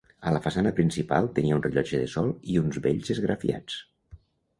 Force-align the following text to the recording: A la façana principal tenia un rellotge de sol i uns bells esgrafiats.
A 0.29 0.31
la 0.35 0.39
façana 0.43 0.69
principal 0.77 1.27
tenia 1.35 1.57
un 1.57 1.61
rellotge 1.65 1.99
de 2.03 2.07
sol 2.13 2.31
i 2.53 2.57
uns 2.63 2.81
bells 2.87 3.13
esgrafiats. 3.17 3.77